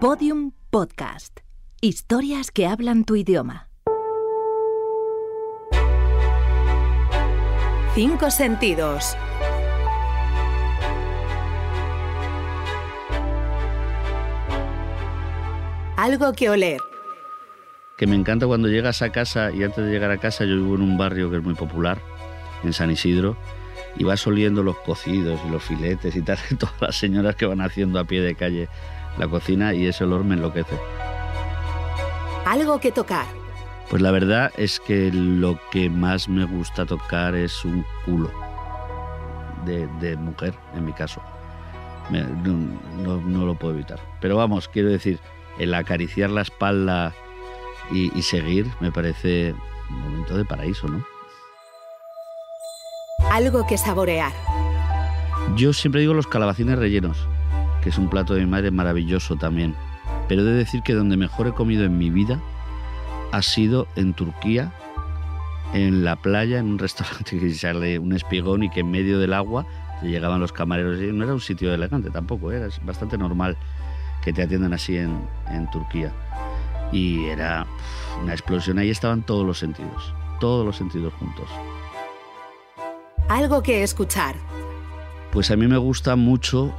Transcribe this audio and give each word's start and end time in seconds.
Podium 0.00 0.52
Podcast. 0.70 1.40
Historias 1.80 2.52
que 2.52 2.68
hablan 2.68 3.02
tu 3.02 3.16
idioma. 3.16 3.68
Cinco 7.96 8.30
sentidos. 8.30 9.16
Algo 15.96 16.32
que 16.32 16.48
oler. 16.48 16.80
Que 17.96 18.06
me 18.06 18.14
encanta 18.14 18.46
cuando 18.46 18.68
llegas 18.68 19.02
a 19.02 19.10
casa 19.10 19.50
y 19.50 19.64
antes 19.64 19.84
de 19.84 19.90
llegar 19.90 20.12
a 20.12 20.18
casa 20.18 20.44
yo 20.44 20.54
vivo 20.54 20.76
en 20.76 20.82
un 20.82 20.96
barrio 20.96 21.28
que 21.28 21.38
es 21.38 21.42
muy 21.42 21.54
popular, 21.54 21.98
en 22.62 22.72
San 22.72 22.92
Isidro, 22.92 23.36
y 23.96 24.04
vas 24.04 24.24
oliendo 24.28 24.62
los 24.62 24.76
cocidos 24.78 25.40
y 25.44 25.50
los 25.50 25.64
filetes 25.64 26.14
y 26.14 26.22
tal, 26.22 26.38
todas 26.60 26.80
las 26.80 26.96
señoras 26.96 27.34
que 27.34 27.46
van 27.46 27.60
haciendo 27.60 27.98
a 27.98 28.04
pie 28.04 28.20
de 28.20 28.36
calle 28.36 28.68
la 29.18 29.28
cocina 29.28 29.74
y 29.74 29.86
ese 29.86 30.04
olor 30.04 30.24
me 30.24 30.34
enloquece. 30.34 30.78
Algo 32.46 32.80
que 32.80 32.92
tocar. 32.92 33.26
Pues 33.90 34.02
la 34.02 34.10
verdad 34.10 34.52
es 34.56 34.80
que 34.80 35.10
lo 35.12 35.58
que 35.70 35.88
más 35.90 36.28
me 36.28 36.44
gusta 36.44 36.84
tocar 36.86 37.34
es 37.34 37.64
un 37.64 37.84
culo 38.04 38.30
de, 39.64 39.86
de 40.00 40.16
mujer, 40.16 40.54
en 40.74 40.84
mi 40.84 40.92
caso. 40.92 41.20
Me- 42.10 42.22
no, 42.22 42.78
no- 43.02 43.20
no 43.20 43.46
lo 43.46 43.54
puedo 43.54 43.74
evitar. 43.74 43.98
Pero 44.20 44.36
vamos, 44.36 44.68
quiero 44.68 44.88
decir, 44.88 45.18
el 45.58 45.74
acariciar 45.74 46.30
la 46.30 46.42
espalda 46.42 47.12
y, 47.90 48.16
y 48.16 48.22
seguir 48.22 48.66
me 48.80 48.92
parece 48.92 49.54
un 49.90 50.00
momento 50.02 50.36
de 50.36 50.44
paraíso, 50.44 50.86
¿no? 50.88 51.04
Algo 53.30 53.66
que 53.66 53.76
saborear. 53.78 54.32
Yo 55.56 55.72
siempre 55.72 56.00
digo 56.00 56.14
los 56.14 56.26
calabacines 56.26 56.78
rellenos, 56.78 57.26
que 57.88 57.92
es 57.92 57.98
un 57.98 58.10
plato 58.10 58.34
de 58.34 58.40
mi 58.40 58.46
madre 58.46 58.70
maravilloso 58.70 59.36
también. 59.36 59.74
Pero 60.28 60.42
he 60.42 60.44
de 60.44 60.52
decir 60.52 60.82
que 60.82 60.92
donde 60.92 61.16
mejor 61.16 61.46
he 61.46 61.52
comido 61.52 61.84
en 61.84 61.96
mi 61.96 62.10
vida 62.10 62.38
ha 63.32 63.40
sido 63.40 63.88
en 63.96 64.12
Turquía, 64.12 64.74
en 65.72 66.04
la 66.04 66.16
playa, 66.16 66.58
en 66.58 66.66
un 66.66 66.78
restaurante 66.86 67.38
que 67.38 67.54
sale 67.54 67.98
un 67.98 68.12
espigón 68.12 68.62
y 68.62 68.68
que 68.68 68.80
en 68.80 68.90
medio 68.90 69.18
del 69.18 69.32
agua 69.32 69.64
te 70.02 70.08
llegaban 70.08 70.38
los 70.38 70.52
camareros. 70.52 71.00
Y 71.00 71.06
no 71.12 71.24
era 71.24 71.32
un 71.32 71.40
sitio 71.40 71.72
elegante 71.72 72.10
tampoco, 72.10 72.52
era 72.52 72.68
bastante 72.82 73.16
normal 73.16 73.56
que 74.22 74.34
te 74.34 74.42
atiendan 74.42 74.74
así 74.74 74.98
en, 74.98 75.18
en 75.50 75.70
Turquía. 75.70 76.12
Y 76.92 77.24
era 77.24 77.66
una 78.22 78.32
explosión. 78.32 78.78
Ahí 78.78 78.90
estaban 78.90 79.22
todos 79.22 79.46
los 79.46 79.58
sentidos, 79.58 80.12
todos 80.40 80.66
los 80.66 80.76
sentidos 80.76 81.14
juntos. 81.14 81.48
Algo 83.30 83.62
que 83.62 83.82
escuchar. 83.82 84.36
Pues 85.32 85.50
a 85.50 85.56
mí 85.56 85.66
me 85.66 85.78
gusta 85.78 86.16
mucho 86.16 86.74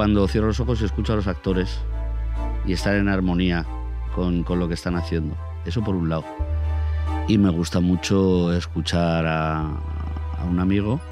cuando 0.00 0.26
cierro 0.28 0.46
los 0.46 0.58
ojos 0.60 0.80
y 0.80 0.86
escucho 0.86 1.12
a 1.12 1.16
los 1.16 1.26
actores 1.26 1.78
y 2.64 2.72
estar 2.72 2.94
en 2.94 3.06
armonía 3.06 3.66
con, 4.14 4.44
con 4.44 4.58
lo 4.58 4.66
que 4.66 4.72
están 4.72 4.96
haciendo. 4.96 5.36
Eso 5.66 5.84
por 5.84 5.94
un 5.94 6.08
lado. 6.08 6.24
Y 7.28 7.36
me 7.36 7.50
gusta 7.50 7.80
mucho 7.80 8.50
escuchar 8.50 9.26
a, 9.26 9.60
a 10.38 10.44
un 10.48 10.58
amigo 10.58 11.02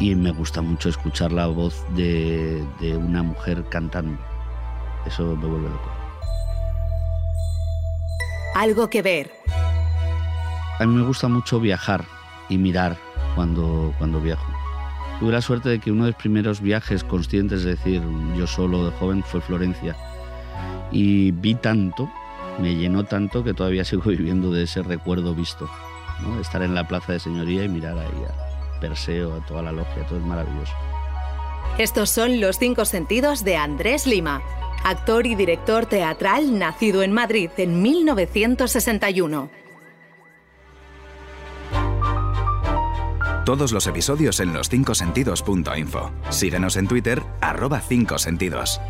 y 0.00 0.16
me 0.16 0.32
gusta 0.32 0.60
mucho 0.60 0.88
escuchar 0.88 1.30
la 1.30 1.46
voz 1.46 1.86
de, 1.94 2.66
de 2.80 2.96
una 2.96 3.22
mujer 3.22 3.64
cantando. 3.68 4.18
Eso 5.06 5.22
me 5.36 5.46
vuelve 5.46 5.68
loco. 5.68 5.92
Algo 8.56 8.90
que 8.90 9.02
ver. 9.02 9.30
A 10.80 10.84
mí 10.84 10.96
me 10.96 11.04
gusta 11.04 11.28
mucho 11.28 11.60
viajar 11.60 12.04
y 12.48 12.58
mirar 12.58 12.98
cuando, 13.36 13.94
cuando 13.98 14.20
viajo. 14.20 14.61
Tuve 15.20 15.32
la 15.32 15.40
suerte 15.40 15.68
de 15.68 15.78
que 15.78 15.92
uno 15.92 16.04
de 16.04 16.10
los 16.10 16.20
primeros 16.20 16.60
viajes 16.60 17.04
conscientes, 17.04 17.60
es 17.60 17.64
decir, 17.66 18.02
yo 18.36 18.46
solo 18.46 18.84
de 18.84 18.90
joven, 18.92 19.22
fue 19.22 19.40
Florencia. 19.40 19.96
Y 20.90 21.30
vi 21.30 21.54
tanto, 21.54 22.10
me 22.58 22.74
llenó 22.74 23.04
tanto 23.04 23.44
que 23.44 23.54
todavía 23.54 23.84
sigo 23.86 24.02
viviendo 24.04 24.52
de 24.52 24.64
ese 24.64 24.82
recuerdo 24.82 25.34
visto. 25.34 25.68
Estar 26.40 26.62
en 26.62 26.74
la 26.74 26.86
plaza 26.86 27.12
de 27.12 27.20
señoría 27.20 27.64
y 27.64 27.68
mirar 27.68 27.98
ahí 27.98 28.06
a 28.06 28.80
Perseo, 28.80 29.34
a 29.34 29.46
toda 29.46 29.62
la 29.62 29.72
logia, 29.72 30.06
todo 30.06 30.18
es 30.18 30.24
maravilloso. 30.24 30.72
Estos 31.78 32.10
son 32.10 32.40
los 32.40 32.58
cinco 32.58 32.84
sentidos 32.84 33.44
de 33.44 33.56
Andrés 33.56 34.06
Lima, 34.06 34.42
actor 34.84 35.26
y 35.26 35.34
director 35.34 35.86
teatral 35.86 36.58
nacido 36.58 37.02
en 37.02 37.12
Madrid 37.12 37.50
en 37.56 37.80
1961. 37.80 39.50
Todos 43.44 43.72
los 43.72 43.88
episodios 43.88 44.38
en 44.38 44.52
los 44.52 44.70
5sentidos.info. 44.70 46.12
Síguenos 46.30 46.76
en 46.76 46.86
Twitter, 46.86 47.20
arroba 47.40 47.82
5sentidos. 47.82 48.80